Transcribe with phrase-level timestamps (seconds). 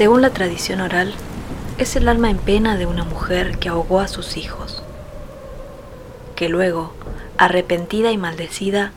[0.00, 1.12] Según la tradición oral,
[1.76, 4.82] es el alma en pena de una mujer que ahogó a sus hijos,
[6.36, 6.94] que luego,
[7.36, 8.92] arrepentida y maldecida,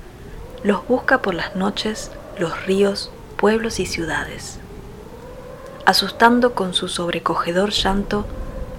[0.63, 4.59] los busca por las noches, los ríos, pueblos y ciudades,
[5.85, 8.25] asustando con su sobrecogedor llanto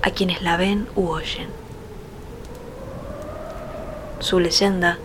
[0.01, 1.49] a quienes la ven u oyen.
[4.21, 4.97] Su leyenda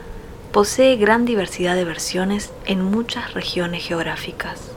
[0.53, 4.68] posee gran diversidad de versiones en muchas regiones geográficas.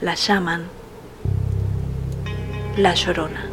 [0.00, 0.66] La llaman
[2.78, 3.44] La Llorona.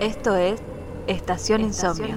[0.00, 0.60] Esto es
[1.08, 2.16] Estación, Insomnio.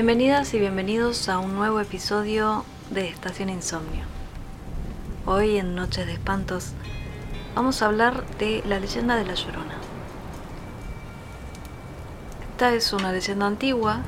[0.00, 4.04] Bienvenidas y bienvenidos a un nuevo episodio de Estación Insomnio.
[5.26, 6.70] Hoy en Noches de Espantos
[7.56, 9.74] vamos a hablar de la leyenda de la Llorona.
[12.52, 14.02] Esta es una leyenda antigua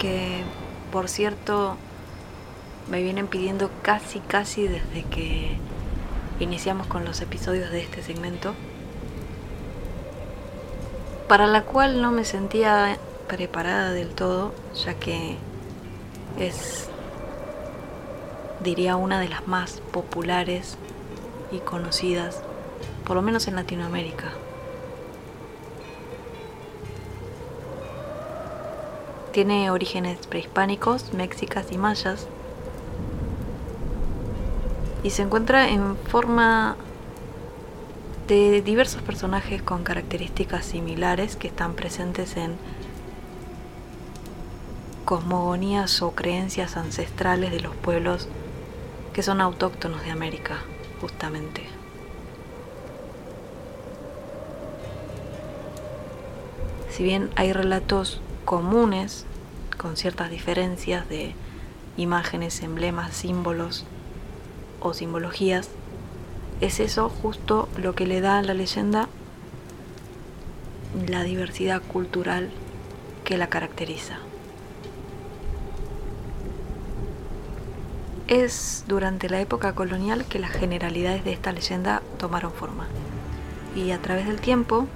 [0.00, 0.42] que,
[0.90, 1.76] por cierto,
[2.90, 5.58] me vienen pidiendo casi casi desde que
[6.40, 8.52] iniciamos con los episodios de este segmento,
[11.28, 14.52] para la cual no me sentía preparada del todo,
[14.84, 15.36] ya que
[16.38, 16.88] es,
[18.60, 20.76] diría, una de las más populares
[21.52, 22.42] y conocidas,
[23.04, 24.32] por lo menos en Latinoamérica.
[29.32, 32.26] Tiene orígenes prehispánicos, mexicas y mayas,
[35.02, 36.76] y se encuentra en forma
[38.26, 42.56] de diversos personajes con características similares que están presentes en
[45.08, 48.28] cosmogonías o creencias ancestrales de los pueblos
[49.14, 50.58] que son autóctonos de América,
[51.00, 51.62] justamente.
[56.90, 59.24] Si bien hay relatos comunes,
[59.78, 61.32] con ciertas diferencias de
[61.96, 63.86] imágenes, emblemas, símbolos
[64.80, 65.70] o simbologías,
[66.60, 69.08] es eso justo lo que le da a la leyenda
[71.06, 72.50] la diversidad cultural
[73.24, 74.18] que la caracteriza.
[78.28, 82.86] Es durante la época colonial que las generalidades de esta leyenda tomaron forma
[83.74, 84.86] y a través del tiempo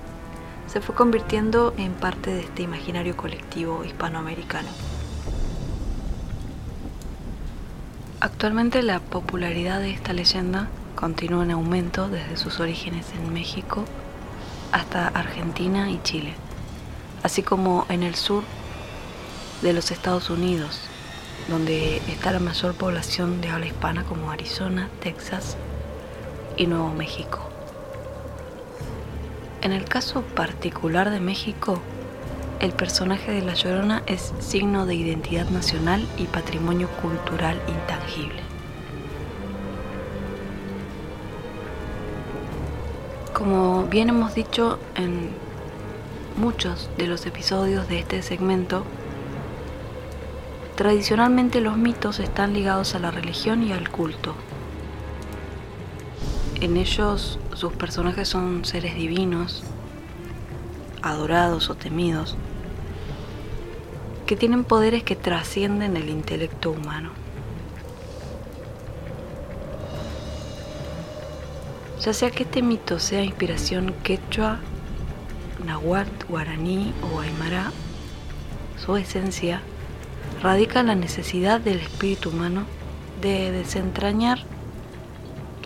[0.67, 4.69] se fue convirtiendo en parte de este imaginario colectivo hispanoamericano.
[8.21, 13.87] Actualmente la popularidad de esta leyenda continúa en aumento desde sus orígenes en México
[14.73, 16.35] hasta Argentina y Chile,
[17.23, 18.45] así como en el sur
[19.63, 20.92] de los Estados Unidos,
[21.49, 25.57] donde está la mayor población de habla hispana como Arizona, Texas
[26.57, 27.41] y Nuevo México.
[29.63, 31.79] En el caso particular de México,
[32.61, 38.41] el personaje de La Llorona es signo de identidad nacional y patrimonio cultural intangible.
[43.33, 45.31] Como bien hemos dicho en
[46.37, 48.85] muchos de los episodios de este segmento,
[50.83, 54.35] Tradicionalmente los mitos están ligados a la religión y al culto.
[56.61, 59.63] En ellos sus personajes son seres divinos,
[61.01, 62.37] adorados o temidos,
[64.27, 67.13] que tienen poderes que trascienden el intelecto humano.
[72.01, 74.59] Ya sea que este mito sea inspiración quechua,
[75.65, 77.71] nahuatl, guaraní o aymara,
[78.85, 79.63] su esencia
[80.43, 82.65] radica la necesidad del espíritu humano
[83.21, 84.41] de desentrañar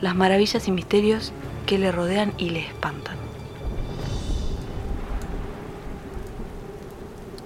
[0.01, 1.33] las maravillas y misterios
[1.67, 3.17] que le rodean y le espantan.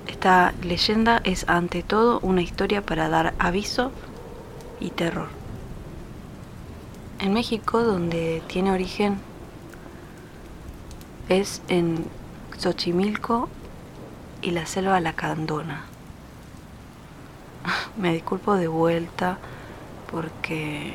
[0.07, 3.91] Esta leyenda es ante todo una historia para dar aviso
[4.79, 5.29] y terror.
[7.21, 9.19] En México, donde tiene origen,
[11.29, 12.05] es en
[12.59, 13.49] Xochimilco
[14.43, 15.90] y la selva lacandona.
[17.97, 19.39] Me disculpo de vuelta
[20.11, 20.95] porque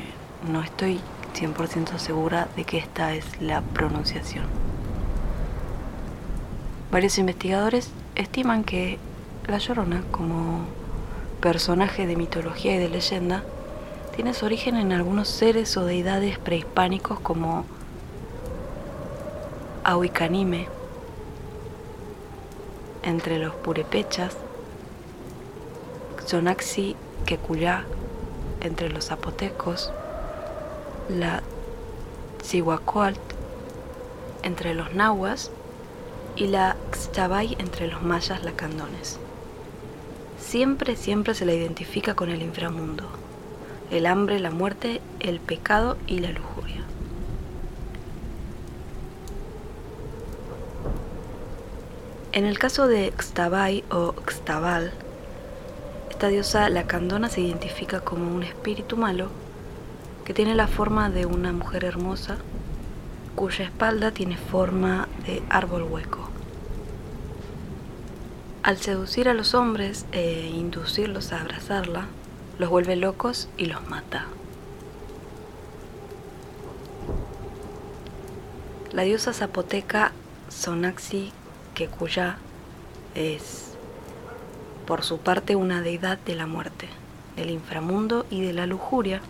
[0.50, 1.00] no estoy
[1.34, 4.44] 100% segura de que esta es la pronunciación.
[6.90, 8.98] Varios investigadores estiman que
[9.46, 10.60] La Llorona, como
[11.40, 13.42] personaje de mitología y de leyenda,
[14.14, 17.64] tiene su origen en algunos seres o deidades prehispánicos como
[19.84, 20.68] Ahuicanime,
[23.02, 24.36] entre los purepechas,
[26.26, 27.84] Xonaxi Quecuyá,
[28.60, 29.92] entre los zapotecos,
[31.08, 31.42] la
[32.42, 33.20] Tzihuacoalt,
[34.42, 35.50] entre los nahuas,
[36.36, 39.18] y la Xtabay entre los mayas lacandones.
[40.38, 43.04] Siempre, siempre se la identifica con el inframundo,
[43.90, 46.82] el hambre, la muerte, el pecado y la lujuria.
[52.32, 54.92] En el caso de Xtabay o Xtabal,
[56.16, 59.28] esta diosa lacandona se identifica como un espíritu malo
[60.24, 62.38] que tiene la forma de una mujer hermosa
[63.34, 66.30] cuya espalda tiene forma de árbol hueco.
[68.62, 72.06] Al seducir a los hombres e inducirlos a abrazarla,
[72.58, 74.24] los vuelve locos y los mata.
[78.90, 80.12] La diosa zapoteca
[80.48, 81.30] Sonaxi
[81.74, 82.38] Kekuya
[83.14, 83.75] es,
[84.86, 86.88] por su parte, una deidad de la muerte,
[87.36, 89.20] del inframundo y de la lujuria,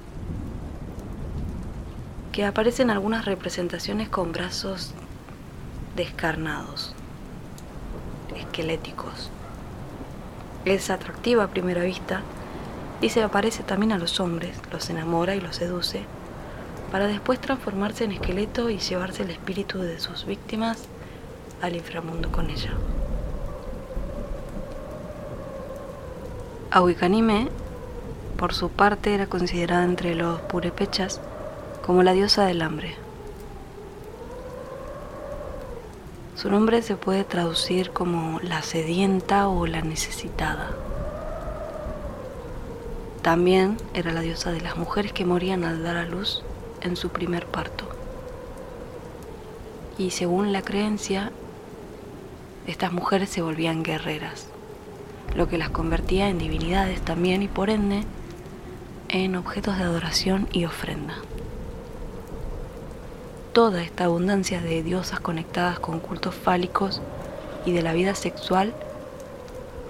[2.32, 4.92] que aparece en algunas representaciones con brazos
[5.96, 6.94] descarnados,
[8.36, 9.30] esqueléticos.
[10.66, 12.20] Es atractiva a primera vista
[13.00, 16.02] y se aparece también a los hombres, los enamora y los seduce,
[16.92, 20.84] para después transformarse en esqueleto y llevarse el espíritu de sus víctimas
[21.62, 22.72] al inframundo con ella.
[26.70, 27.48] Ahuicanime,
[28.36, 31.20] por su parte, era considerada entre los purepechas
[31.84, 32.96] como la diosa del hambre.
[36.34, 40.70] Su nombre se puede traducir como la sedienta o la necesitada.
[43.22, 46.42] También era la diosa de las mujeres que morían al dar a luz
[46.82, 47.84] en su primer parto.
[49.98, 51.30] Y según la creencia,
[52.66, 54.48] estas mujeres se volvían guerreras,
[55.34, 58.04] lo que las convertía en divinidades también y por ende
[59.08, 61.14] en objetos de adoración y ofrenda.
[63.52, 67.00] Toda esta abundancia de diosas conectadas con cultos fálicos
[67.64, 68.74] y de la vida sexual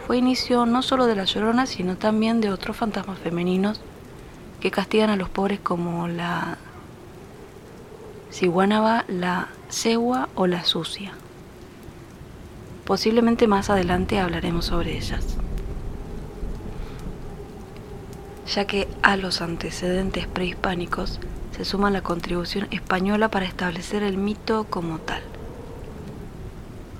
[0.06, 3.80] fue inicio no solo de la llorona, sino también de otros fantasmas femeninos
[4.60, 6.58] que castigan a los pobres como la
[8.30, 11.12] ciguánaba, la cegua o la sucia.
[12.86, 15.36] Posiblemente más adelante hablaremos sobre ellas.
[18.54, 21.18] Ya que a los antecedentes prehispánicos
[21.56, 25.20] se suma la contribución española para establecer el mito como tal,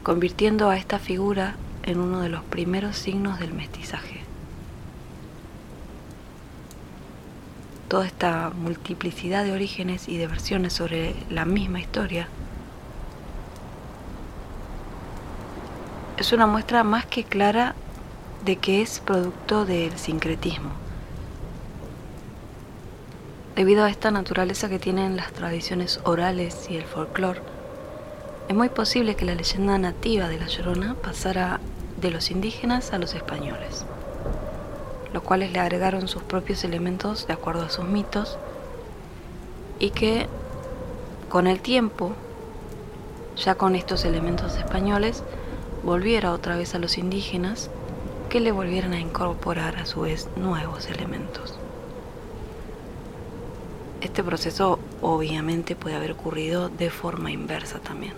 [0.03, 1.55] convirtiendo a esta figura
[1.85, 4.23] en uno de los primeros signos del mestizaje.
[7.87, 12.27] Toda esta multiplicidad de orígenes y de versiones sobre la misma historia
[16.27, 17.77] es una muestra más que clara
[18.45, 20.71] de que es producto del sincretismo.
[23.55, 27.43] Debido a esta naturaleza que tienen las tradiciones orales y el folclore,
[28.49, 31.61] es muy posible que la leyenda nativa de la Llorona pasara
[32.01, 33.87] de los indígenas a los españoles,
[35.13, 38.37] los cuales le agregaron sus propios elementos de acuerdo a sus mitos
[39.79, 40.27] y que
[41.29, 42.15] con el tiempo,
[43.37, 45.23] ya con estos elementos españoles,
[45.87, 47.71] volviera otra vez a los indígenas
[48.29, 51.55] que le volvieran a incorporar a su vez nuevos elementos.
[54.01, 58.15] Este proceso obviamente puede haber ocurrido de forma inversa también.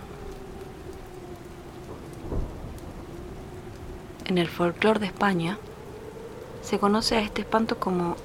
[4.25, 5.59] En el folclore de España
[6.63, 8.15] se conoce a este espanto como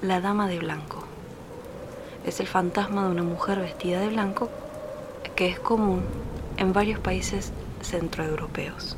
[0.00, 1.02] la Dama de Blanco.
[2.24, 4.48] Es el fantasma de una mujer vestida de blanco
[5.34, 6.02] que es común
[6.56, 7.52] en varios países
[7.86, 8.96] centroeuropeos.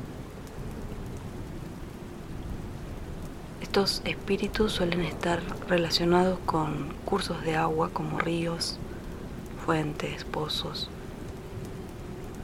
[3.61, 8.79] Estos espíritus suelen estar relacionados con cursos de agua como ríos,
[9.65, 10.89] fuentes, pozos,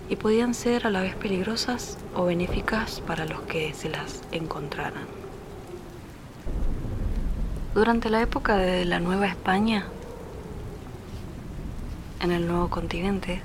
[0.08, 5.06] y podían ser a la vez peligrosas o benéficas para los que se las encontraran.
[7.74, 9.86] Durante la época de la Nueva España,
[12.20, 13.40] en el nuevo continente,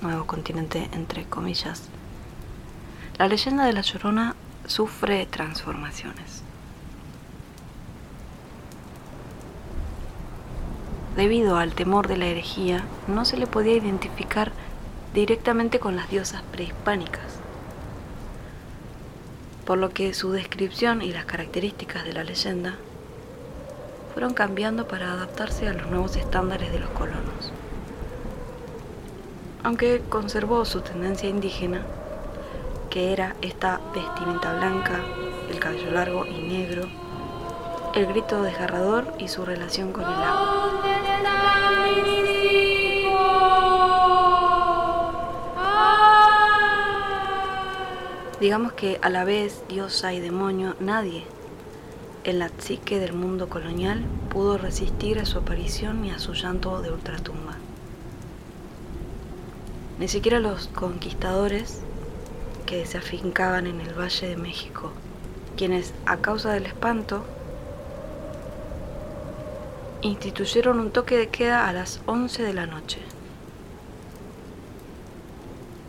[0.00, 1.88] nuevo continente entre comillas,
[3.18, 6.42] la leyenda de la Llorona sufre transformaciones.
[11.18, 14.52] debido al temor de la herejía, no se le podía identificar
[15.14, 17.40] directamente con las diosas prehispánicas,
[19.66, 22.76] por lo que su descripción y las características de la leyenda
[24.14, 27.52] fueron cambiando para adaptarse a los nuevos estándares de los colonos.
[29.64, 31.82] Aunque conservó su tendencia indígena,
[32.90, 35.00] que era esta vestimenta blanca,
[35.50, 36.88] el cabello largo y negro,
[37.94, 40.68] el grito desgarrador y su relación con el agua.
[48.40, 51.24] Digamos que a la vez diosa y demonio, nadie
[52.22, 56.80] en la psique del mundo colonial pudo resistir a su aparición ni a su llanto
[56.82, 57.56] de ultratumba.
[59.98, 61.80] Ni siquiera los conquistadores
[62.68, 64.92] que se afincaban en el Valle de México,
[65.56, 67.24] quienes a causa del espanto
[70.02, 73.00] instituyeron un toque de queda a las 11 de la noche,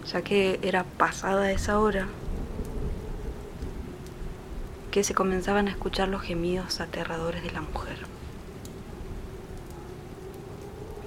[0.09, 2.07] ya que era pasada esa hora
[4.89, 7.97] que se comenzaban a escuchar los gemidos aterradores de la mujer.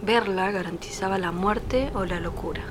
[0.02, 2.62] Verla garantizaba la muerte o la locura,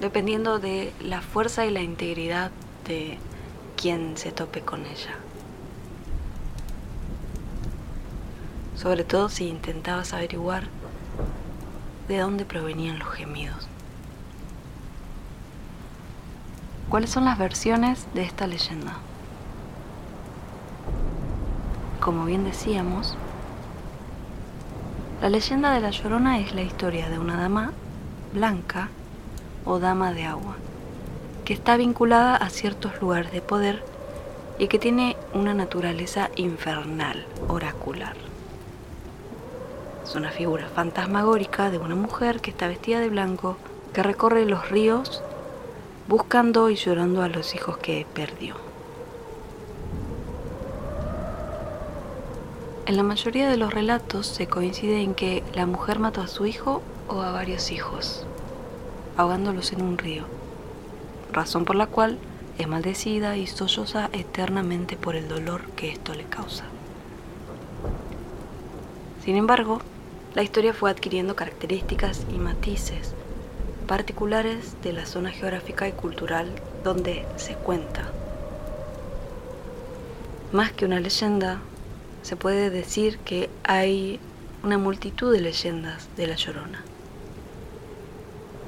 [0.00, 2.50] dependiendo de la fuerza y la integridad
[2.86, 3.18] de
[3.76, 5.16] quien se tope con ella.
[8.76, 10.64] Sobre todo si intentabas averiguar
[12.08, 13.68] de dónde provenían los gemidos.
[16.88, 18.98] ¿Cuáles son las versiones de esta leyenda?
[22.06, 23.16] como bien decíamos,
[25.20, 27.72] la leyenda de la Llorona es la historia de una dama
[28.32, 28.90] blanca
[29.66, 30.56] o dama de agua,
[31.44, 33.82] que está vinculada a ciertos lugares de poder
[34.58, 38.16] y que tiene una naturaleza infernal, oracular.
[40.04, 43.56] Es una figura fantasmagórica de una mujer que está vestida de blanco,
[43.92, 45.22] que recorre los ríos
[46.08, 48.54] buscando y llorando a los hijos que perdió.
[52.86, 56.46] En la mayoría de los relatos se coincide en que la mujer mató a su
[56.46, 58.24] hijo o a varios hijos,
[59.16, 60.24] ahogándolos en un río,
[61.32, 62.18] razón por la cual
[62.58, 66.64] es maldecida y solloza eternamente por el dolor que esto le causa.
[69.24, 69.80] Sin embargo,
[70.34, 73.14] la historia fue adquiriendo características y matices
[73.86, 76.50] particulares de la zona geográfica y cultural
[76.84, 78.02] donde se cuenta.
[80.52, 81.60] Más que una leyenda,
[82.22, 84.20] se puede decir que hay
[84.62, 86.82] una multitud de leyendas de la Llorona,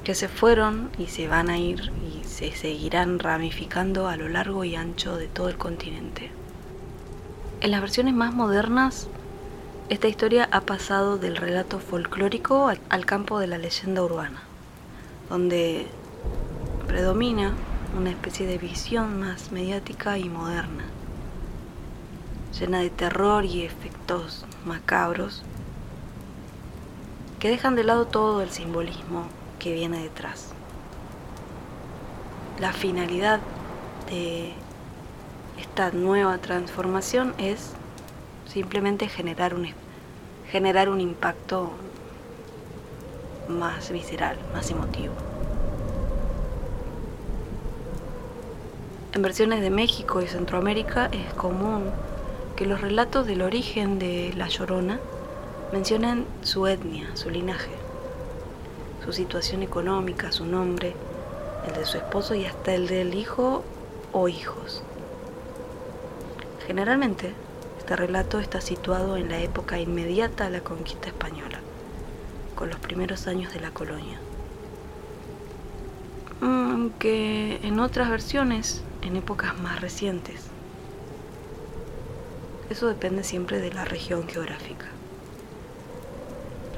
[0.03, 4.63] que se fueron y se van a ir y se seguirán ramificando a lo largo
[4.63, 6.31] y ancho de todo el continente.
[7.61, 9.07] En las versiones más modernas,
[9.89, 14.41] esta historia ha pasado del relato folclórico al campo de la leyenda urbana,
[15.29, 15.87] donde
[16.87, 17.53] predomina
[17.97, 20.85] una especie de visión más mediática y moderna
[22.57, 25.43] llena de terror y efectos macabros,
[27.39, 29.27] que dejan de lado todo el simbolismo
[29.59, 30.53] que viene detrás.
[32.59, 33.39] La finalidad
[34.09, 34.53] de
[35.59, 37.73] esta nueva transformación es
[38.47, 39.67] simplemente generar un,
[40.51, 41.71] generar un impacto
[43.47, 45.13] más visceral, más emotivo.
[49.13, 51.91] En versiones de México y Centroamérica es común
[52.55, 54.99] que los relatos del origen de La Llorona
[55.71, 57.71] mencionan su etnia, su linaje,
[59.09, 60.93] su situación económica, su nombre,
[61.67, 63.63] el de su esposo y hasta el del hijo
[64.13, 64.83] o hijos.
[66.67, 67.33] Generalmente,
[67.79, 71.59] este relato está situado en la época inmediata a la conquista española,
[72.53, 74.19] con los primeros años de la colonia.
[76.41, 80.41] Aunque en otras versiones, en épocas más recientes.
[82.69, 84.85] Eso depende siempre de la región geográfica.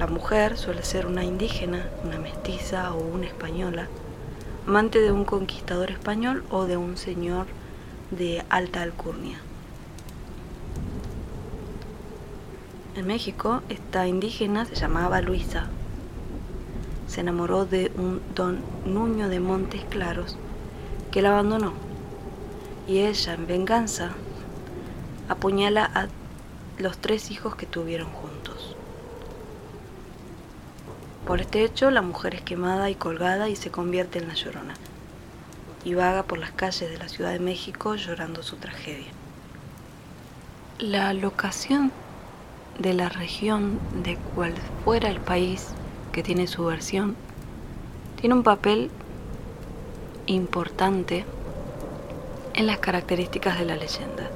[0.01, 3.87] La mujer suele ser una indígena, una mestiza o una española,
[4.67, 7.45] amante de un conquistador español o de un señor
[8.09, 9.37] de alta alcurnia.
[12.95, 15.67] En México, esta indígena se llamaba Luisa.
[17.07, 20.35] Se enamoró de un don Nuño de Montes Claros
[21.11, 21.73] que la abandonó
[22.87, 24.13] y ella, en venganza,
[25.29, 26.07] apuñala a
[26.79, 28.30] los tres hijos que tuvieron juntos.
[31.31, 34.73] Por este hecho, la mujer es quemada y colgada y se convierte en la llorona,
[35.85, 39.07] y vaga por las calles de la Ciudad de México llorando su tragedia.
[40.77, 41.93] La locación
[42.79, 45.69] de la región de cual fuera el país
[46.11, 47.15] que tiene su versión,
[48.19, 48.91] tiene un papel
[50.25, 51.23] importante
[52.55, 54.29] en las características de la leyenda.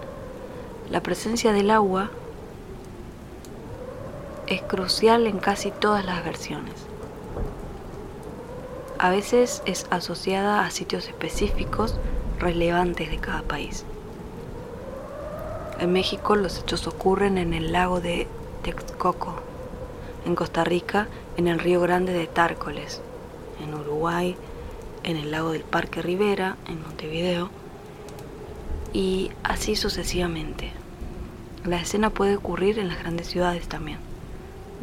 [0.89, 2.09] La presencia del agua
[4.47, 6.73] es crucial en casi todas las versiones.
[8.97, 11.95] A veces es asociada a sitios específicos
[12.39, 13.85] relevantes de cada país.
[15.79, 18.27] En México los hechos ocurren en el lago de
[18.63, 19.35] Texcoco,
[20.25, 23.01] en Costa Rica en el río Grande de Tárcoles,
[23.61, 24.37] en Uruguay
[25.05, 27.51] en el lago del Parque Rivera, en Montevideo,
[28.91, 30.71] y así sucesivamente.
[31.63, 33.99] La escena puede ocurrir en las grandes ciudades también,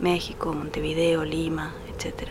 [0.03, 2.29] México, Montevideo, Lima, etc.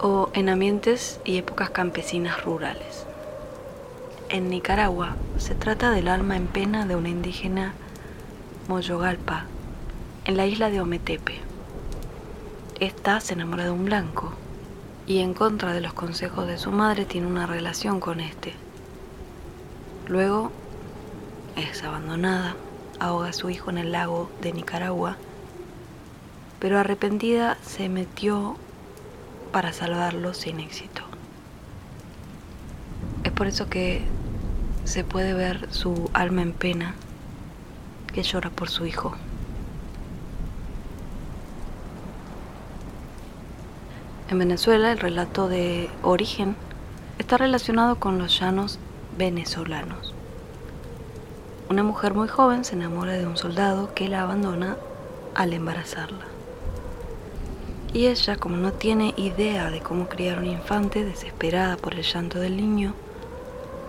[0.00, 3.06] O en ambientes y épocas campesinas rurales.
[4.30, 7.74] En Nicaragua se trata del alma en pena de una indígena
[8.68, 9.44] Moyogalpa
[10.24, 11.34] en la isla de Ometepe.
[12.80, 14.32] Esta se enamora de un blanco
[15.06, 18.54] y en contra de los consejos de su madre tiene una relación con este.
[20.08, 20.50] Luego
[21.54, 22.56] es abandonada,
[23.02, 25.16] ahoga a su hijo en el lago de Nicaragua,
[26.60, 28.56] pero arrepentida se metió
[29.50, 31.02] para salvarlo sin éxito.
[33.24, 34.02] Es por eso que
[34.84, 36.94] se puede ver su alma en pena
[38.12, 39.14] que llora por su hijo.
[44.30, 46.54] En Venezuela el relato de origen
[47.18, 48.78] está relacionado con los llanos
[49.18, 50.14] venezolanos.
[51.72, 54.76] Una mujer muy joven se enamora de un soldado que la abandona
[55.34, 56.26] al embarazarla.
[57.94, 62.40] Y ella, como no tiene idea de cómo criar un infante, desesperada por el llanto
[62.40, 62.92] del niño,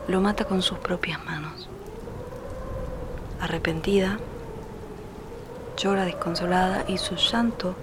[0.07, 1.67] lo mata con sus propias manos.
[3.41, 4.17] Arrepentida,
[5.75, 7.75] llora desconsolada y su llanto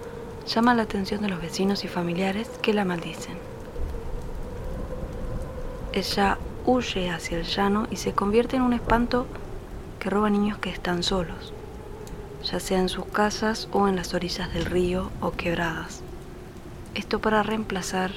[0.47, 3.37] llama la atención de los vecinos y familiares que la maldicen.
[5.93, 9.27] Ella huye hacia el llano y se convierte en un espanto
[10.01, 11.53] que roba niños que están solos,
[12.43, 16.01] ya sea en sus casas o en las orillas del río o quebradas.
[16.95, 18.09] Esto para reemplazar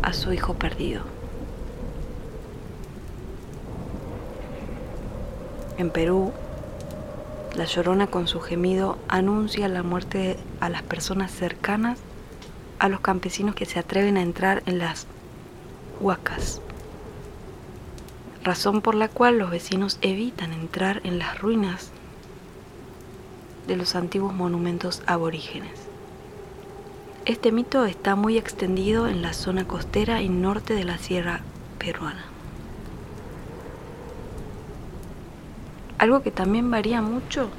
[0.00, 1.02] a su hijo perdido.
[5.76, 6.32] En Perú,
[7.54, 11.98] la llorona con su gemido anuncia la muerte a las personas cercanas
[12.78, 15.06] a los campesinos que se atreven a entrar en las
[16.00, 16.62] huacas,
[18.42, 21.90] razón por la cual los vecinos evitan entrar en las ruinas
[23.66, 25.78] de los antiguos monumentos aborígenes.
[27.26, 31.42] Este mito está muy extendido en la zona costera y norte de la sierra
[31.78, 32.24] peruana.
[35.98, 37.50] Algo que también varía mucho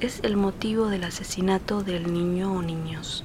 [0.00, 3.24] es el motivo del asesinato del niño o niños.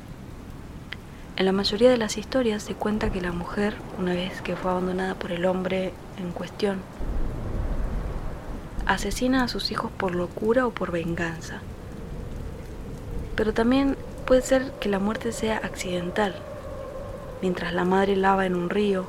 [1.42, 4.70] En la mayoría de las historias se cuenta que la mujer, una vez que fue
[4.70, 6.78] abandonada por el hombre en cuestión,
[8.86, 11.62] asesina a sus hijos por locura o por venganza.
[13.36, 16.36] Pero también puede ser que la muerte sea accidental,
[17.42, 19.08] mientras la madre lava en un río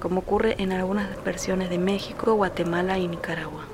[0.00, 3.64] como ocurre en algunas versiones de México, Guatemala y Nicaragua.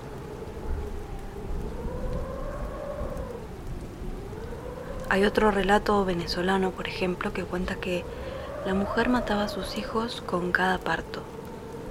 [5.14, 8.04] Hay otro relato venezolano, por ejemplo, que cuenta que
[8.66, 11.22] la mujer mataba a sus hijos con cada parto,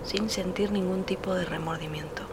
[0.04, 2.24] sin sentir ningún tipo de remordimiento.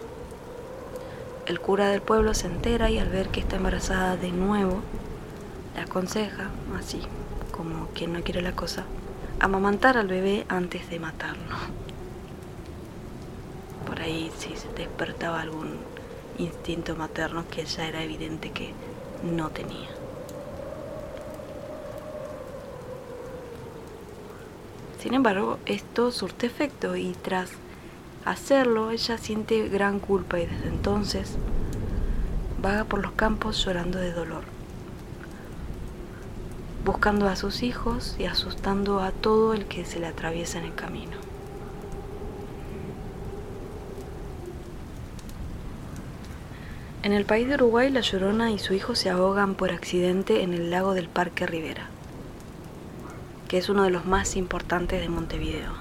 [1.46, 4.81] El cura del pueblo se entera y al ver que está embarazada de nuevo,
[5.76, 7.00] le aconseja, así
[7.53, 8.83] como quien no quiere la cosa,
[9.38, 11.55] amamantar al bebé antes de matarlo
[13.87, 15.79] por ahí si se despertaba algún
[16.38, 18.72] instinto materno que ya era evidente que
[19.22, 20.00] no tenía.
[25.01, 27.53] Sin embargo, esto surte efecto y tras
[28.27, 31.37] hacerlo ella siente gran culpa y desde entonces
[32.61, 34.45] vaga por los campos llorando de dolor,
[36.85, 40.75] buscando a sus hijos y asustando a todo el que se le atraviesa en el
[40.75, 41.17] camino.
[47.03, 50.53] En el país de Uruguay, la Llorona y su hijo se ahogan por accidente en
[50.53, 51.89] el lago del Parque Rivera,
[53.51, 55.73] que es uno de los más importantes de Montevideo.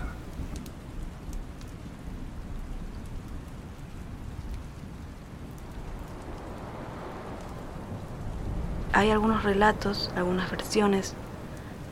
[8.92, 11.14] Hay algunos relatos, algunas versiones,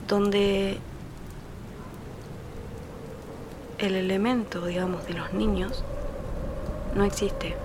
[0.07, 0.79] donde
[3.77, 5.83] el elemento, digamos, de los niños
[6.95, 7.55] no existe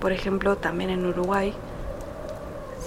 [0.00, 1.52] Por ejemplo, también en Uruguay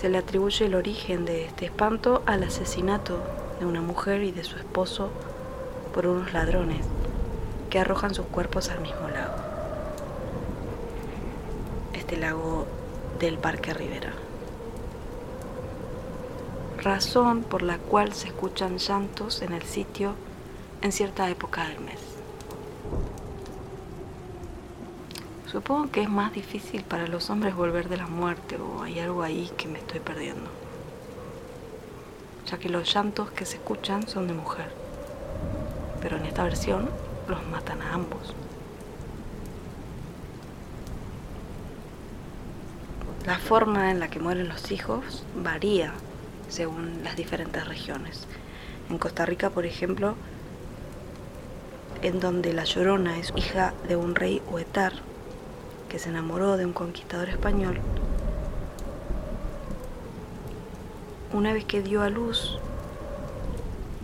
[0.03, 3.23] se le atribuye el origen de este espanto al asesinato
[3.61, 5.09] de una mujer y de su esposo
[5.93, 6.85] por unos ladrones
[7.69, 9.35] que arrojan sus cuerpos al mismo lago.
[11.93, 12.67] Este lago
[13.17, 14.11] del Parque Rivera.
[16.81, 20.15] Razón por la cual se escuchan llantos en el sitio
[20.81, 22.12] en cierta época del mes.
[25.53, 29.21] Supongo que es más difícil para los hombres volver de la muerte o hay algo
[29.21, 30.49] ahí que me estoy perdiendo.
[32.47, 34.73] Ya que los llantos que se escuchan son de mujer.
[36.01, 36.89] Pero en esta versión
[37.27, 38.33] los matan a ambos.
[43.27, 45.93] La forma en la que mueren los hijos varía
[46.49, 48.25] según las diferentes regiones.
[48.89, 50.15] En Costa Rica, por ejemplo,
[52.01, 54.93] en donde la Llorona es hija de un rey huetar,
[55.93, 57.79] que se enamoró de un conquistador español,
[61.31, 62.57] una vez que dio a luz,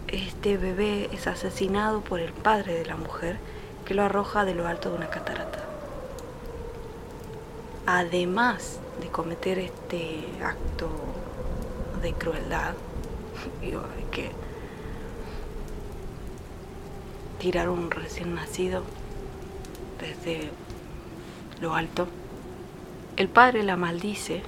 [0.07, 3.39] este bebé es asesinado por el padre de la mujer
[3.85, 5.65] que lo arroja de lo alto de una catarata.
[7.87, 10.89] Además de cometer este acto
[12.03, 12.75] de crueldad,
[13.63, 14.29] hay que
[17.39, 18.83] tirar un recién nacido
[19.99, 20.51] desde
[21.61, 22.07] lo alto.
[23.17, 24.43] El padre la maldice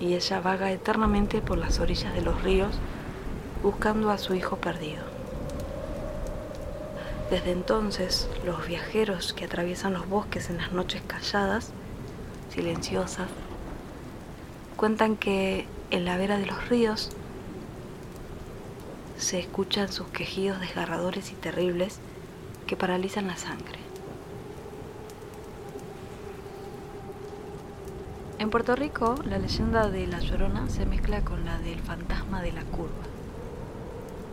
[0.00, 2.76] y ella vaga eternamente por las orillas de los ríos
[3.62, 5.02] buscando a su hijo perdido.
[7.30, 11.70] Desde entonces, los viajeros que atraviesan los bosques en las noches calladas,
[12.50, 13.28] silenciosas,
[14.76, 17.10] cuentan que en la vera de los ríos
[19.18, 21.98] se escuchan sus quejidos desgarradores y terribles
[22.66, 23.85] que paralizan la sangre.
[28.38, 32.52] En Puerto Rico, la leyenda de La Llorona se mezcla con la del fantasma de
[32.52, 32.90] la curva.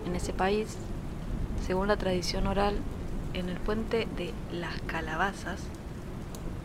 [0.05, 0.75] En ese país,
[1.65, 2.75] según la tradición oral,
[3.33, 5.61] en el puente de las calabazas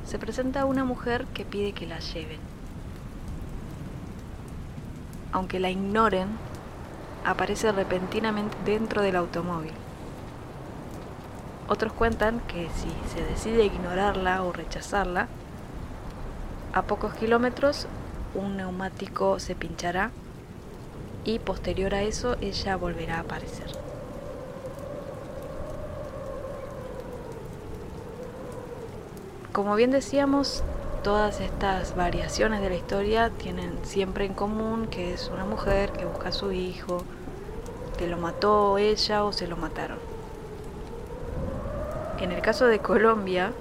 [0.05, 2.41] se presenta una mujer que pide que la lleven.
[5.31, 6.27] Aunque la ignoren,
[7.25, 9.75] aparece repentinamente dentro del automóvil.
[11.69, 15.29] Otros cuentan que si se decide ignorarla o rechazarla,
[16.73, 17.87] a pocos kilómetros
[18.35, 20.11] un neumático se pinchará
[21.25, 23.71] y posterior a eso ella volverá a aparecer.
[29.53, 30.63] Como bien decíamos,
[31.03, 36.05] todas estas variaciones de la historia tienen siempre en común que es una mujer que
[36.05, 37.03] busca a su hijo,
[37.99, 39.99] que lo mató ella o se lo mataron.
[42.21, 43.53] En el caso de Colombia,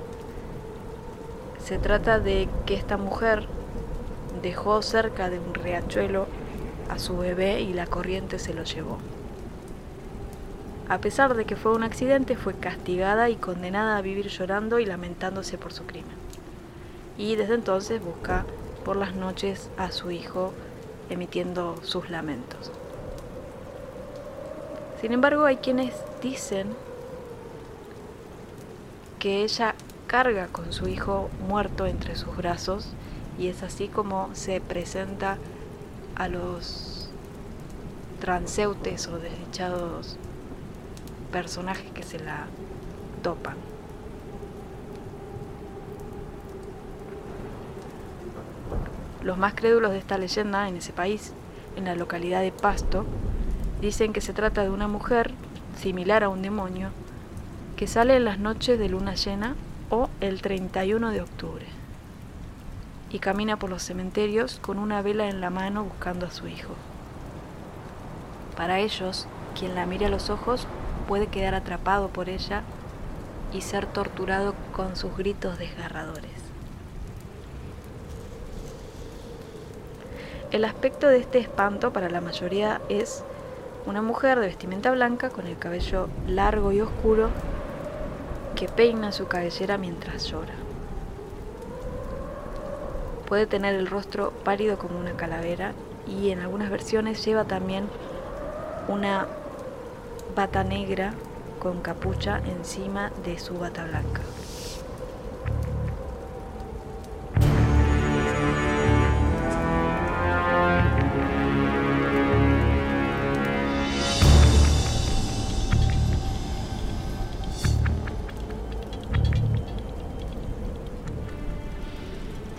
[1.68, 3.46] se trata de que esta mujer
[4.42, 6.26] dejó cerca de un riachuelo
[6.90, 9.00] a su bebé y la corriente se lo llevó.
[10.88, 14.86] A pesar de que fue un accidente, fue castigada y condenada a vivir llorando y
[14.86, 16.16] lamentándose por su crimen.
[17.18, 18.46] Y desde entonces busca
[18.86, 20.54] por las noches a su hijo
[21.10, 22.72] emitiendo sus lamentos.
[25.02, 26.70] Sin embargo, hay quienes dicen
[29.20, 29.76] que ella
[30.08, 32.88] carga con su hijo muerto entre sus brazos
[33.38, 35.38] y es así como se presenta
[36.16, 37.10] a los
[38.20, 40.18] transeúntes o desdichados
[41.32, 42.48] personajes que se la
[43.22, 43.56] topan.
[49.22, 51.34] Los más crédulos de esta leyenda en ese país,
[51.76, 53.06] en la localidad de Pasto,
[53.82, 55.32] dicen que se trata de una mujer
[55.78, 56.90] similar a un demonio
[57.76, 59.56] que sale en las noches de luna llena
[59.90, 61.66] o el 31 de octubre
[63.10, 66.74] y camina por los cementerios con una vela en la mano buscando a su hijo.
[68.56, 70.68] Para ellos, quien la mire a los ojos
[71.08, 72.64] puede quedar atrapado por ella
[73.54, 76.32] y ser torturado con sus gritos desgarradores.
[80.52, 83.24] El aspecto de este espanto para la mayoría es
[83.86, 87.30] una mujer de vestimenta blanca con el cabello largo y oscuro
[88.58, 90.56] que peina su cabellera mientras llora.
[93.28, 95.74] Puede tener el rostro pálido como una calavera
[96.08, 97.88] y en algunas versiones lleva también
[98.88, 99.28] una
[100.36, 101.14] bata negra
[101.60, 104.22] con capucha encima de su bata blanca.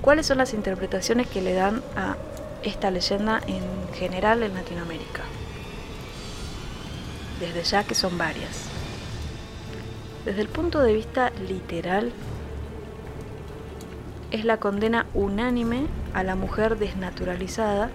[0.09, 2.17] ¿Cuáles son las interpretaciones que le dan a
[2.63, 5.21] esta leyenda en general en Latinoamérica?
[7.39, 8.71] Desde ya que son varias.
[10.25, 12.11] Desde el punto de vista literal,
[14.31, 17.91] es la condena unánime a la mujer desnaturalizada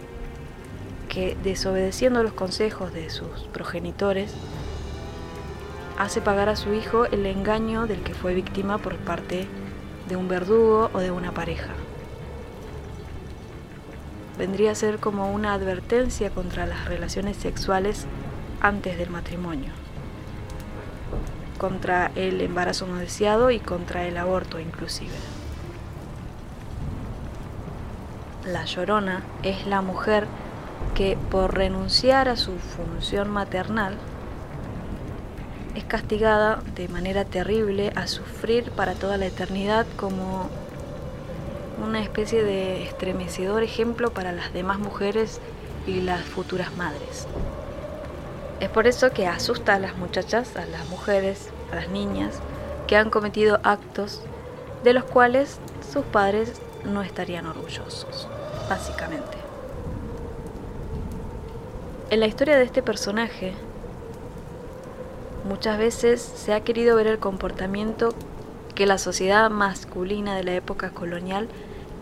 [1.09, 4.35] que, desobedeciendo los consejos de sus progenitores,
[5.97, 9.47] hace pagar a su hijo el engaño del que fue víctima por parte
[10.07, 11.73] de un verdugo o de una pareja.
[14.37, 18.05] Vendría a ser como una advertencia contra las relaciones sexuales
[18.61, 19.71] antes del matrimonio,
[21.57, 25.13] contra el embarazo no deseado y contra el aborto inclusive.
[28.45, 30.27] La llorona es la mujer
[30.95, 33.97] que por renunciar a su función maternal
[35.75, 40.49] es castigada de manera terrible a sufrir para toda la eternidad como
[41.83, 45.39] una especie de estremecedor ejemplo para las demás mujeres
[45.85, 47.27] y las futuras madres.
[48.59, 52.39] Es por eso que asusta a las muchachas, a las mujeres, a las niñas
[52.87, 54.21] que han cometido actos
[54.83, 55.59] de los cuales
[55.91, 58.27] sus padres no estarían orgullosos,
[58.69, 59.37] básicamente.
[62.09, 63.53] En la historia de este personaje,
[65.45, 68.13] muchas veces se ha querido ver el comportamiento
[68.75, 71.47] que la sociedad masculina de la época colonial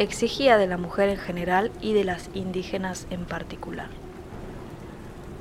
[0.01, 3.87] exigía de la mujer en general y de las indígenas en particular.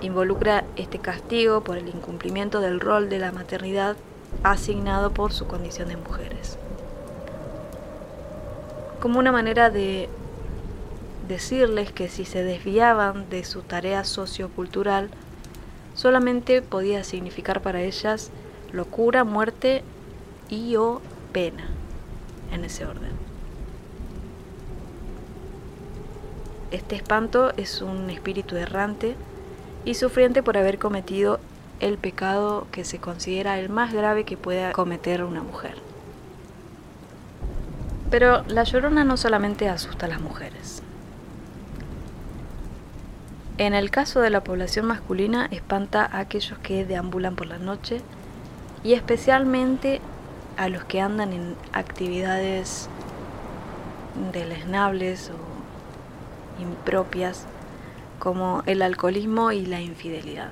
[0.03, 3.97] Involucra este castigo por el incumplimiento del rol de la maternidad
[4.43, 6.59] asignado por su condición de mujeres.
[9.01, 10.11] Como una manera de
[11.27, 15.09] decirles que si se desviaban de su tarea sociocultural,
[15.95, 18.31] solamente podía significar para ellas
[18.73, 19.83] locura, muerte
[20.51, 21.01] y o
[21.33, 21.65] pena,
[22.53, 23.30] en ese orden.
[26.71, 29.17] Este espanto es un espíritu errante
[29.85, 31.41] y sufriente por haber cometido
[31.81, 35.75] el pecado que se considera el más grave que pueda cometer una mujer.
[38.11, 40.83] Pero la llorona no solamente asusta a las mujeres.
[43.59, 48.01] En el caso de la población masculina, espanta a aquellos que deambulan por la noche
[48.85, 50.01] y especialmente
[50.57, 52.89] a los que andan en actividades
[54.33, 55.50] deleznables o
[56.61, 57.47] impropias
[58.19, 60.51] como el alcoholismo y la infidelidad.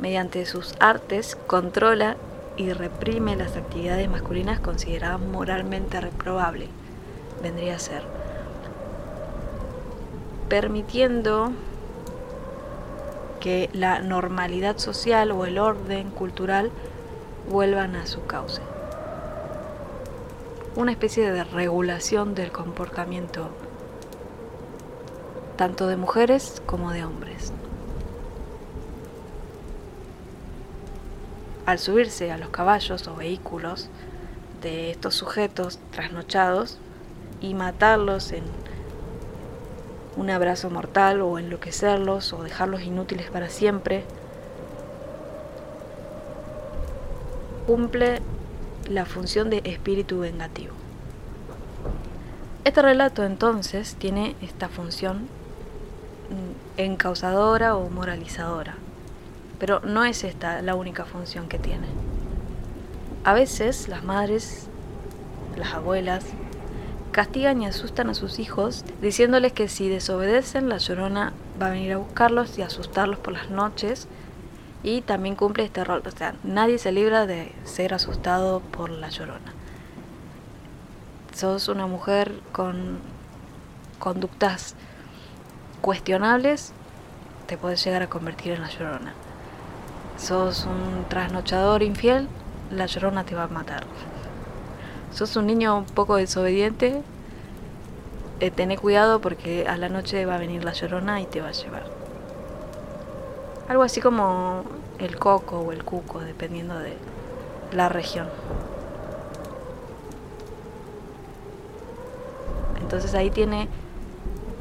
[0.00, 2.16] Mediante sus artes controla
[2.56, 6.68] y reprime las actividades masculinas consideradas moralmente reprobables,
[7.42, 8.02] vendría a ser
[10.52, 11.50] permitiendo
[13.40, 16.70] que la normalidad social o el orden cultural
[17.48, 18.60] vuelvan a su cauce.
[20.76, 23.48] Una especie de regulación del comportamiento
[25.56, 27.52] tanto de mujeres como de hombres.
[31.66, 33.88] Al subirse a los caballos o vehículos
[34.62, 36.78] de estos sujetos trasnochados
[37.40, 38.44] y matarlos en
[40.16, 44.04] un abrazo mortal o enloquecerlos o dejarlos inútiles para siempre,
[47.66, 48.20] cumple
[48.88, 50.74] la función de espíritu vengativo.
[52.64, 55.28] Este relato entonces tiene esta función
[56.76, 58.76] encausadora o moralizadora,
[59.58, 61.86] pero no es esta la única función que tiene.
[63.24, 64.66] A veces las madres,
[65.56, 66.24] las abuelas,
[67.12, 71.92] castigan y asustan a sus hijos diciéndoles que si desobedecen la llorona va a venir
[71.92, 74.08] a buscarlos y asustarlos por las noches
[74.82, 76.02] y también cumple este rol.
[76.04, 79.52] O sea, nadie se libra de ser asustado por la llorona.
[81.34, 82.98] Sos una mujer con
[83.98, 84.74] conductas
[85.82, 86.72] cuestionables,
[87.46, 89.12] te puedes llegar a convertir en la llorona.
[90.16, 92.28] Sos un trasnochador infiel,
[92.70, 93.84] la llorona te va a matar
[95.12, 97.02] sos un niño un poco desobediente,
[98.40, 101.48] eh, tené cuidado porque a la noche va a venir la llorona y te va
[101.48, 101.84] a llevar.
[103.68, 104.64] Algo así como
[104.98, 106.96] el coco o el cuco, dependiendo de
[107.72, 108.28] la región.
[112.80, 113.68] Entonces ahí tiene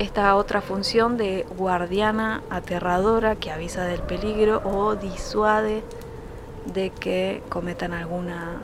[0.02, 5.84] esta otra función de guardiana aterradora que avisa del peligro o disuade
[6.74, 8.64] de que cometan alguna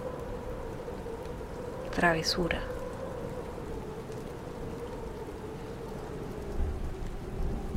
[1.96, 2.60] travesura.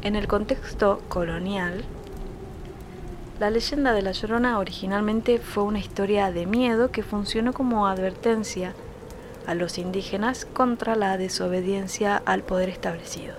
[0.01, 1.85] En el contexto colonial,
[3.38, 8.73] la leyenda de la Llorona originalmente fue una historia de miedo que funcionó como advertencia
[9.46, 13.35] a los indígenas contra la desobediencia al poder establecido,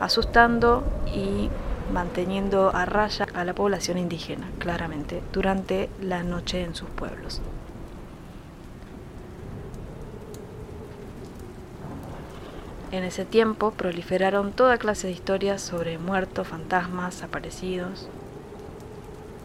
[0.00, 1.50] asustando y
[1.92, 7.40] manteniendo a raya a la población indígena, claramente, durante la noche en sus pueblos.
[12.92, 18.08] En ese tiempo proliferaron toda clase de historias sobre muertos, fantasmas, aparecidos,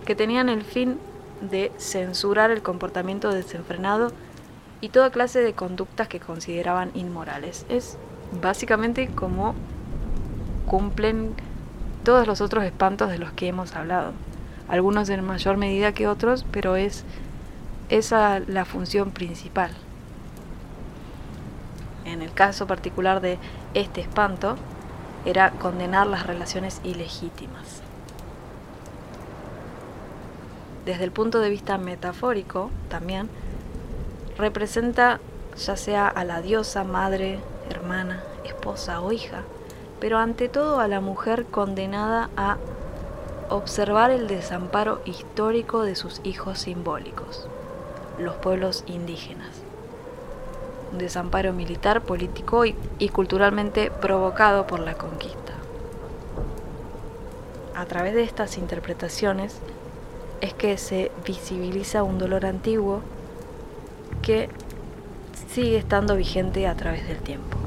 [0.06, 1.00] que tenían el fin
[1.42, 4.12] de censurar el comportamiento desenfrenado
[4.80, 7.66] y toda clase de conductas que consideraban inmorales.
[7.68, 7.98] Es
[8.42, 9.56] básicamente como
[10.72, 11.34] cumplen
[12.06, 14.14] todos los otros espantos de los que hemos hablado.
[14.70, 17.04] Algunos en mayor medida que otros, pero es
[17.90, 19.72] esa la función principal.
[22.06, 23.38] En el caso particular de
[23.74, 24.56] este espanto,
[25.26, 27.82] era condenar las relaciones ilegítimas.
[30.86, 33.28] Desde el punto de vista metafórico, también,
[34.38, 35.20] representa
[35.58, 39.44] ya sea a la diosa, madre, hermana, esposa o hija,
[40.02, 42.58] pero ante todo a la mujer condenada a
[43.50, 47.48] observar el desamparo histórico de sus hijos simbólicos,
[48.20, 49.62] los pueblos indígenas
[50.92, 52.76] un desamparo militar, político y,
[53.10, 55.54] culturalmente provocado por la conquista.
[57.76, 59.58] A través de estas interpretaciones
[60.42, 63.02] es que se visibiliza un dolor antiguo
[64.22, 64.50] que
[65.50, 67.61] sigue estando vigente a través del tiempo.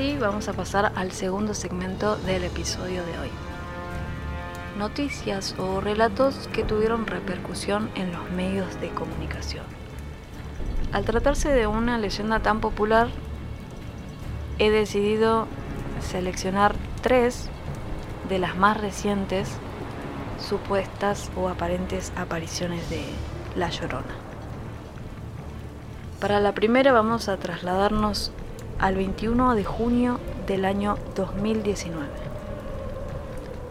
[0.00, 3.28] Sí, vamos a pasar al segundo segmento del episodio de hoy.
[4.78, 9.66] Noticias o relatos que tuvieron repercusión en los medios de comunicación.
[10.90, 13.08] Al tratarse de una leyenda tan popular,
[14.58, 15.46] he decidido
[16.00, 17.50] seleccionar tres
[18.30, 19.50] de las más recientes
[20.38, 23.04] supuestas o aparentes apariciones de
[23.54, 24.14] La Llorona.
[26.20, 28.32] Para la primera vamos a trasladarnos
[28.80, 32.06] al 21 de junio del año 2019.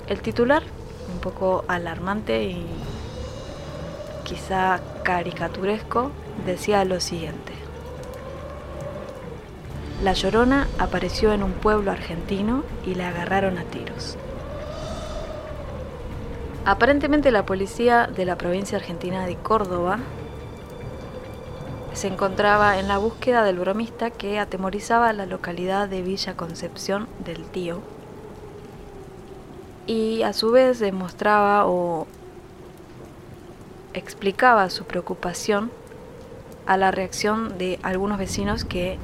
[0.07, 0.63] El titular,
[1.11, 2.65] un poco alarmante y
[4.23, 6.11] quizá caricaturesco,
[6.45, 7.53] decía lo siguiente.
[10.03, 14.15] La Llorona apareció en un pueblo argentino y la agarraron a tiros.
[16.65, 19.99] Aparentemente la policía de la provincia argentina de Córdoba
[21.99, 27.43] se encontraba en la búsqueda del bromista que atemorizaba la localidad de Villa Concepción del
[27.43, 27.81] Tío.
[29.85, 32.07] Y a su vez demostraba o
[33.93, 35.71] explicaba su preocupación
[36.67, 38.97] a la reacción de algunos vecinos que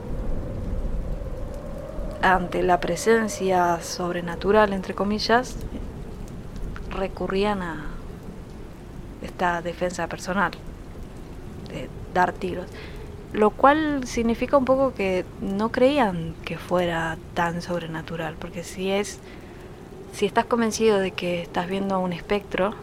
[2.21, 5.57] ante la presencia sobrenatural, entre comillas,
[6.91, 7.87] recurrían a
[9.21, 10.53] esta defensa personal
[12.15, 12.65] dar tiros.
[13.33, 19.19] Lo cual significa un poco que no creían que fuera tan sobrenatural, porque si es
[20.13, 22.73] si estás convencido de que estás viendo un espectro,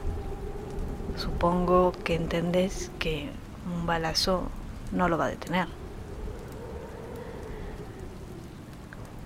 [1.16, 3.30] supongo que entendés que
[3.74, 4.42] un balazo
[4.92, 5.66] no lo va a detener.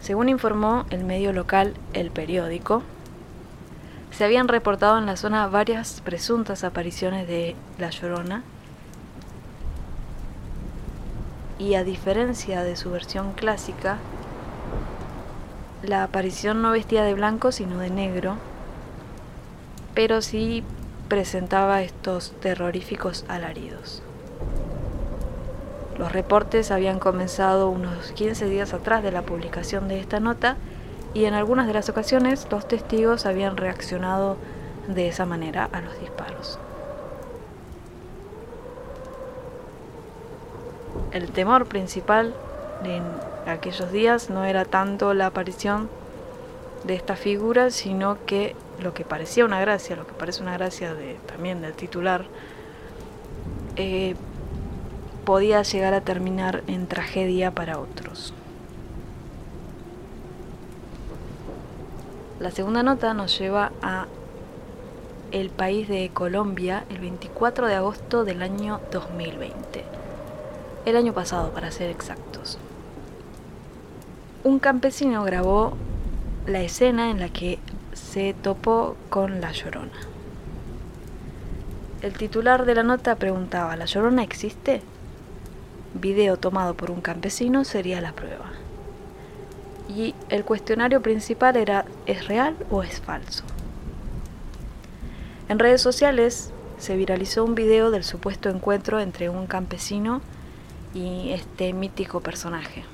[0.00, 2.84] Según informó el medio local El Periódico,
[4.12, 8.44] se habían reportado en la zona varias presuntas apariciones de La Llorona
[11.58, 13.98] y a diferencia de su versión clásica,
[15.82, 18.36] la aparición no vestía de blanco sino de negro,
[19.94, 20.64] pero sí
[21.08, 24.02] presentaba estos terroríficos alaridos.
[25.98, 30.56] Los reportes habían comenzado unos 15 días atrás de la publicación de esta nota
[31.14, 34.36] y en algunas de las ocasiones los testigos habían reaccionado
[34.88, 36.58] de esa manera a los disparos.
[41.16, 42.34] El temor principal
[42.84, 43.02] en
[43.50, 45.88] aquellos días no era tanto la aparición
[46.84, 50.94] de esta figura, sino que lo que parecía una gracia, lo que parece una gracia
[50.94, 52.26] de, también del titular,
[53.76, 54.14] eh,
[55.24, 58.34] podía llegar a terminar en tragedia para otros.
[62.38, 64.06] La segunda nota nos lleva a
[65.32, 69.95] El País de Colombia el 24 de agosto del año 2020.
[70.86, 72.58] El año pasado, para ser exactos.
[74.44, 75.76] Un campesino grabó
[76.46, 77.58] la escena en la que
[77.92, 79.98] se topó con la llorona.
[82.02, 84.80] El titular de la nota preguntaba, ¿la llorona existe?
[85.94, 88.52] Video tomado por un campesino sería la prueba.
[89.88, 93.42] Y el cuestionario principal era, ¿es real o es falso?
[95.48, 100.20] En redes sociales se viralizó un video del supuesto encuentro entre un campesino
[100.96, 102.84] y este mítico personaje.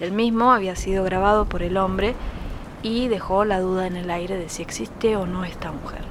[0.00, 2.14] El mismo había sido grabado por el hombre
[2.82, 6.02] y dejó la duda en el aire de si existe o no esta mujer.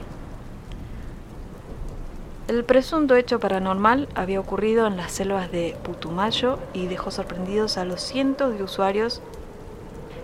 [2.47, 7.86] El presunto hecho paranormal había ocurrido en las selvas de Putumayo y dejó sorprendidos a
[7.86, 9.22] los cientos de usuarios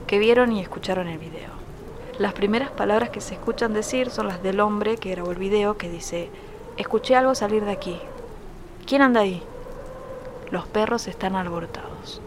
[0.08, 1.52] que vieron y escucharon el video.
[2.20, 5.78] Las primeras palabras que se escuchan decir son las del hombre que grabó el video
[5.78, 6.30] que dice,
[6.78, 8.00] escuché algo salir de aquí.
[8.86, 9.42] ¿Quién anda ahí?
[10.52, 12.22] Los perros están alborotados.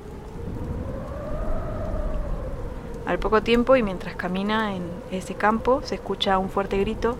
[3.06, 4.82] Al poco tiempo y mientras camina en
[5.12, 7.16] ese campo se escucha un fuerte grito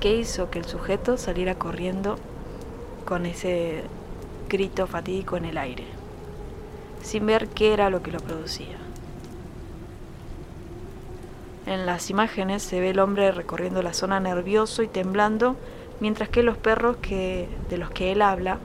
[0.00, 2.18] que hizo que el sujeto saliera corriendo
[3.04, 3.84] con ese
[4.48, 5.84] grito fatídico en el aire,
[7.02, 8.78] sin ver qué era lo que lo producía.
[11.66, 15.56] En las imágenes se ve el hombre recorriendo la zona nervioso y temblando,
[16.00, 18.58] mientras que los perros que, de los que él habla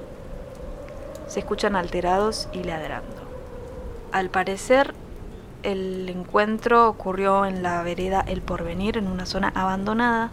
[1.28, 3.24] se escuchan alterados y ladrando.
[4.12, 4.94] Al parecer,
[5.64, 10.30] el encuentro ocurrió en la vereda El Porvenir, en una zona abandonada,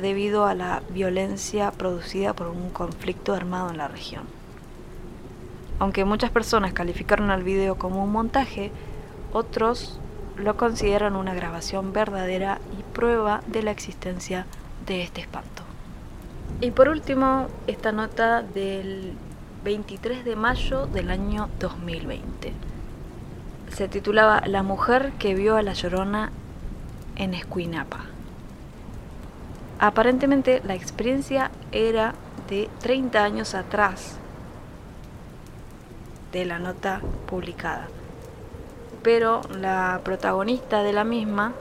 [0.00, 4.24] debido a la violencia producida por un conflicto armado en la región.
[5.78, 8.72] Aunque muchas personas calificaron al video como un montaje,
[9.32, 10.00] otros
[10.36, 14.46] lo consideran una grabación verdadera y prueba de la existencia
[14.86, 15.62] de este espanto.
[16.60, 19.12] Y por último, esta nota del
[19.64, 22.52] 23 de mayo del año 2020.
[23.70, 26.30] Se titulaba La mujer que vio a la llorona
[27.16, 28.04] en Escuinapa.
[29.78, 32.14] Aparentemente la experiencia era
[32.48, 34.16] de 30 años atrás
[36.32, 37.88] de la nota publicada
[39.04, 41.52] pero la protagonista de la misma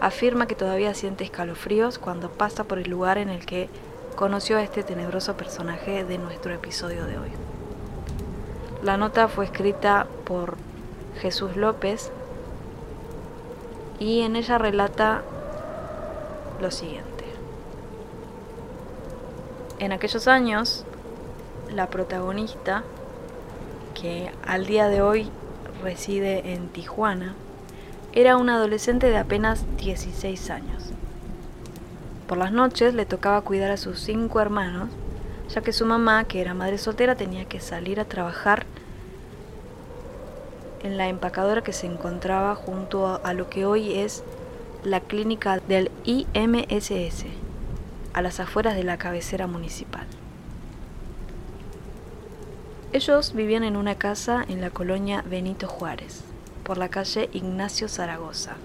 [0.00, 3.70] afirma que todavía siente escalofríos cuando pasa por el lugar en el que
[4.16, 7.30] conoció a este tenebroso personaje de nuestro episodio de hoy.
[8.82, 10.56] La nota fue escrita por
[11.20, 12.10] Jesús López
[13.98, 15.22] y en ella relata
[16.60, 17.24] lo siguiente.
[19.78, 20.84] En aquellos años,
[21.70, 22.84] la protagonista,
[24.00, 25.30] que al día de hoy
[25.82, 27.34] reside en Tijuana,
[28.12, 30.71] era un adolescente de apenas 16 años.
[32.32, 34.88] Por las noches le tocaba cuidar a sus cinco hermanos,
[35.50, 38.64] ya que su mamá, que era madre soltera, tenía que salir a trabajar
[40.82, 44.24] en la empacadora que se encontraba junto a lo que hoy es
[44.82, 47.26] la clínica del IMSS,
[48.14, 50.06] a las afueras de la cabecera municipal.
[52.94, 56.22] Ellos vivían en una casa en la colonia Benito Juárez,
[56.64, 58.56] por la calle Ignacio Zaragoza,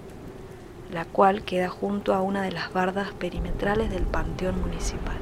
[0.92, 5.16] la cual queda junto a una de las bardas perimetrales del Panteón Municipal.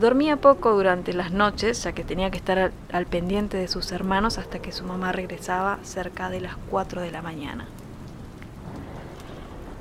[0.00, 4.36] Dormía poco durante las noches, ya que tenía que estar al, pendiente de sus hermanos
[4.36, 7.66] hasta que su mamá regresaba cerca de las 4 de la mañana.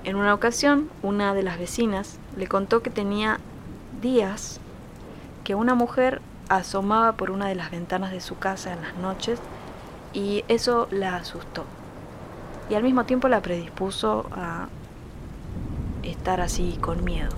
[0.05, 3.39] En una ocasión, una de las vecinas le contó que tenía
[4.01, 4.61] días
[5.43, 9.39] que una mujer asomaba por una de las ventanas de su casa en las noches
[10.13, 11.65] y eso la asustó.
[12.70, 14.68] Y al mismo tiempo la predispuso a
[16.03, 17.36] estar así con miedo.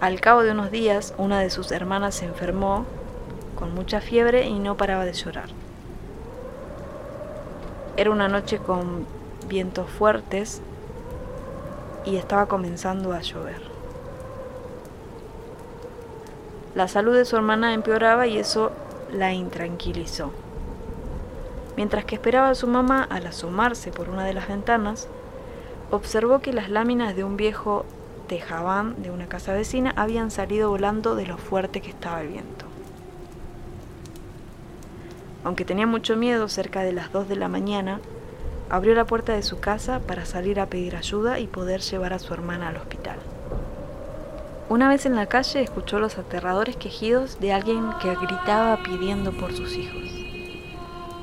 [0.00, 2.84] Al cabo de unos días, una de sus hermanas se enfermó
[3.56, 5.48] con mucha fiebre y no paraba de llorar.
[7.96, 9.06] Era una noche con
[9.48, 10.60] vientos fuertes
[12.04, 13.62] y estaba comenzando a llover.
[16.74, 18.72] La salud de su hermana empeoraba y eso
[19.12, 20.32] la intranquilizó.
[21.76, 25.08] Mientras que esperaba a su mamá, al asomarse por una de las ventanas,
[25.90, 27.84] observó que las láminas de un viejo
[28.28, 32.66] tejabán de una casa vecina habían salido volando de lo fuerte que estaba el viento.
[35.44, 38.00] Aunque tenía mucho miedo, cerca de las 2 de la mañana,
[38.70, 42.18] abrió la puerta de su casa para salir a pedir ayuda y poder llevar a
[42.18, 43.18] su hermana al hospital.
[44.68, 49.52] Una vez en la calle escuchó los aterradores quejidos de alguien que gritaba pidiendo por
[49.52, 50.21] sus hijos.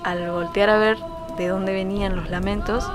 [0.03, 0.97] Al voltear a ver
[1.37, 2.89] de dónde venían los lamentos,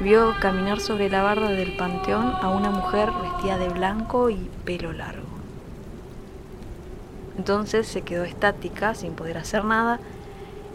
[0.00, 4.92] vio caminar sobre la barda del panteón a una mujer vestida de blanco y pelo
[4.92, 5.26] largo.
[7.36, 10.00] Entonces se quedó estática sin poder hacer nada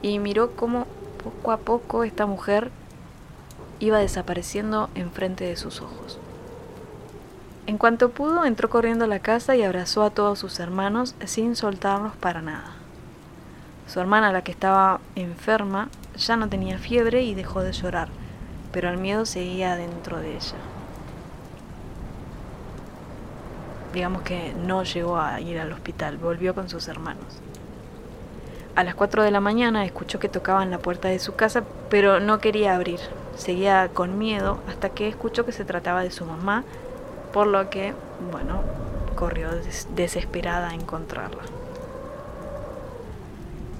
[0.01, 0.85] y miró cómo
[1.23, 2.71] poco a poco esta mujer
[3.79, 6.19] iba desapareciendo enfrente de sus ojos.
[7.65, 11.55] En cuanto pudo, entró corriendo a la casa y abrazó a todos sus hermanos sin
[11.55, 12.78] soltarlos para nada.
[13.91, 18.07] Su hermana, la que estaba enferma, ya no tenía fiebre y dejó de llorar,
[18.71, 20.57] pero el miedo seguía dentro de ella.
[23.91, 27.25] Digamos que no llegó a ir al hospital, volvió con sus hermanos.
[28.75, 32.19] A las 4 de la mañana escuchó que tocaban la puerta de su casa, pero
[32.19, 32.99] no quería abrir.
[33.37, 36.63] Seguía con miedo hasta que escuchó que se trataba de su mamá,
[37.33, 37.95] por lo que,
[38.31, 38.61] bueno,
[39.15, 39.49] corrió
[39.95, 41.58] desesperada a encontrarla.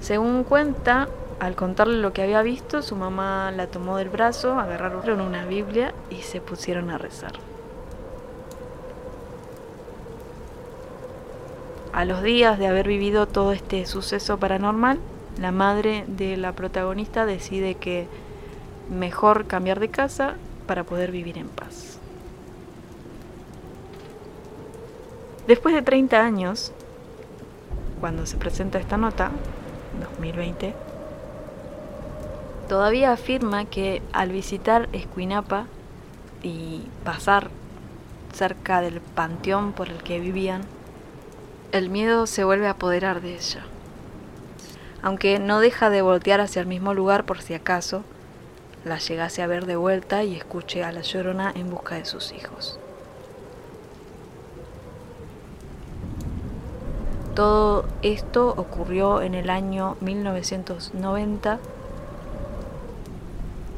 [0.02, 1.08] Según cuenta,
[1.40, 5.94] al contarle lo que había visto, su mamá la tomó del brazo, agarraron una Biblia
[6.10, 7.34] y se pusieron a rezar.
[11.92, 15.00] A los días de haber vivido todo este suceso paranormal,
[15.40, 18.08] la madre de la protagonista decide que
[18.90, 20.36] mejor cambiar de casa
[20.68, 22.00] para poder vivir en paz.
[25.48, 26.72] Después de 30 años,
[28.00, 29.32] cuando se presenta esta nota,
[30.00, 30.74] 2020,
[32.68, 35.66] todavía afirma que al visitar Escuinapa
[36.44, 37.50] y pasar
[38.34, 40.62] cerca del panteón por el que vivían,
[41.72, 43.64] el miedo se vuelve a apoderar de ella.
[45.02, 48.04] Aunque no deja de voltear hacia el mismo lugar por si acaso
[48.86, 52.32] la llegase a ver de vuelta y escuche a la llorona en busca de sus
[52.32, 52.80] hijos.
[57.40, 61.58] Todo esto ocurrió en el año 1990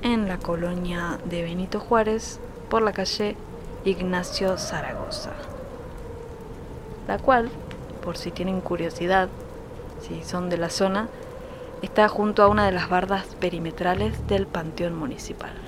[0.01, 2.39] en la colonia de Benito Juárez
[2.71, 3.35] por la calle
[3.85, 5.33] Ignacio Zaragoza,
[7.07, 7.51] la cual
[8.03, 9.29] por si tienen curiosidad,
[10.01, 11.07] si son de la zona,
[11.83, 15.60] está junto a una de las bardas perimetrales del Panteón Municipal.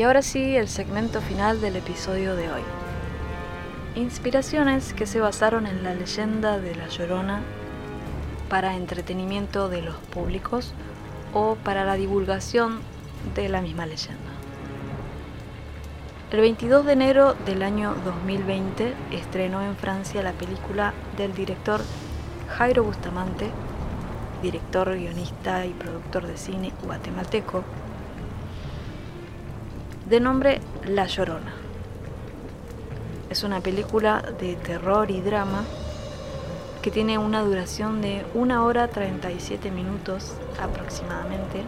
[0.00, 2.62] Y ahora sí, el segmento final del episodio de hoy.
[3.96, 7.42] Inspiraciones que se basaron en la leyenda de La Llorona
[8.48, 10.72] para entretenimiento de los públicos
[11.34, 12.80] o para la divulgación
[13.34, 14.30] de la misma leyenda.
[16.30, 21.82] El 22 de enero del año 2020 estrenó en Francia la película del director
[22.56, 23.50] Jairo Bustamante,
[24.40, 27.64] director, guionista y productor de cine guatemalteco,
[30.10, 31.52] de nombre La Llorona.
[33.30, 35.62] Es una película de terror y drama
[36.82, 41.62] que tiene una duración de 1 hora 37 minutos aproximadamente,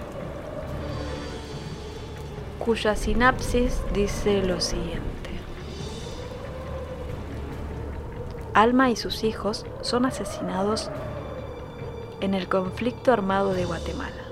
[2.59, 5.31] cuya sinapsis dice lo siguiente.
[8.55, 10.91] Alma y sus hijos son asesinados
[12.21, 14.25] en el conflicto armado de Guatemala.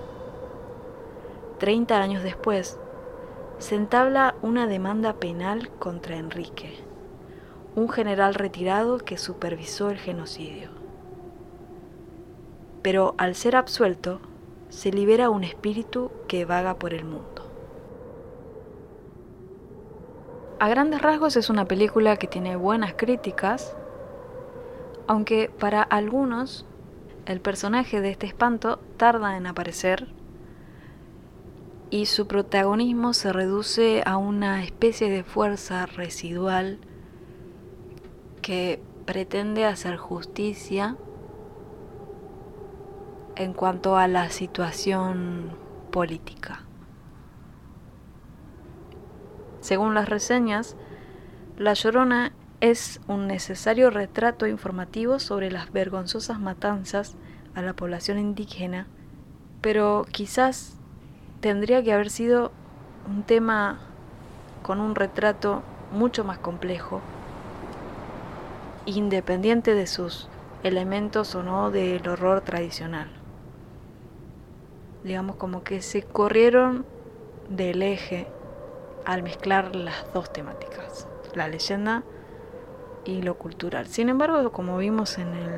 [1.60, 2.79] Treinta años después,
[3.60, 6.82] se entabla una demanda penal contra Enrique,
[7.74, 10.70] un general retirado que supervisó el genocidio.
[12.80, 14.20] Pero al ser absuelto,
[14.70, 17.50] se libera un espíritu que vaga por el mundo.
[20.58, 23.76] A grandes rasgos es una película que tiene buenas críticas,
[25.06, 26.64] aunque para algunos
[27.26, 30.08] el personaje de este espanto tarda en aparecer
[31.90, 36.78] y su protagonismo se reduce a una especie de fuerza residual
[38.42, 40.96] que pretende hacer justicia
[43.34, 45.56] en cuanto a la situación
[45.90, 46.64] política.
[49.60, 50.76] Según las reseñas,
[51.58, 57.16] La Llorona es un necesario retrato informativo sobre las vergonzosas matanzas
[57.54, 58.86] a la población indígena,
[59.60, 60.79] pero quizás
[61.40, 62.52] tendría que haber sido
[63.06, 63.78] un tema
[64.62, 65.62] con un retrato
[65.92, 67.00] mucho más complejo
[68.86, 70.28] independiente de sus
[70.62, 73.08] elementos o no del horror tradicional.
[75.04, 76.84] Digamos como que se corrieron
[77.48, 78.26] del eje
[79.06, 82.02] al mezclar las dos temáticas, la leyenda
[83.04, 83.86] y lo cultural.
[83.86, 85.50] Sin embargo, como vimos en el,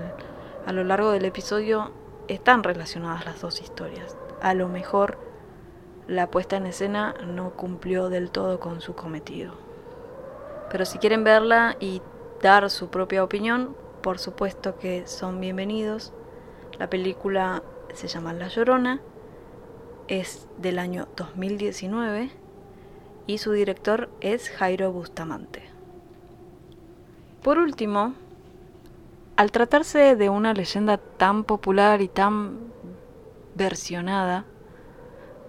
[0.64, 1.90] a lo largo del episodio,
[2.28, 4.16] están relacionadas las dos historias.
[4.40, 5.18] A lo mejor
[6.09, 9.55] la puesta en escena no cumplió del todo con su cometido.
[10.70, 12.03] Pero si quieren verla y
[12.40, 16.12] dar su propia opinión, por supuesto que son bienvenidos.
[16.78, 17.62] La película
[17.94, 19.00] se llama La Llorona,
[20.09, 22.30] es del año 2019
[23.26, 25.62] y su director es Jairo Bustamante.
[27.42, 28.14] Por último,
[29.36, 32.59] al tratarse de una leyenda tan popular y tan
[33.55, 34.44] versionada,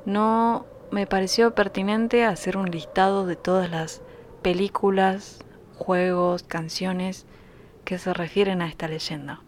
[0.06, 4.02] no me pareció pertinente hacer un listado de todas las
[4.42, 5.40] películas,
[5.78, 7.26] juegos, canciones
[7.86, 9.42] que se refieren a esta leyenda.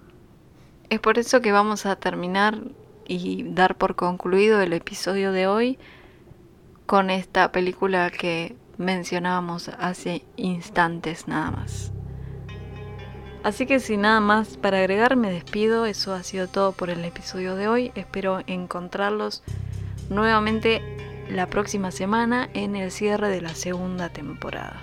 [0.89, 2.59] Es por eso que vamos a terminar
[3.07, 5.79] y dar por concluido el episodio de hoy
[6.85, 11.91] con esta película que mencionábamos hace instantes nada más.
[13.43, 17.05] Así que sin nada más para agregar me despido, eso ha sido todo por el
[17.05, 19.43] episodio de hoy, espero encontrarlos
[20.09, 20.81] nuevamente
[21.29, 24.81] la próxima semana en el cierre de la segunda temporada.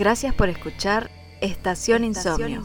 [0.00, 2.62] Gracias por escuchar Estación, Insomnio.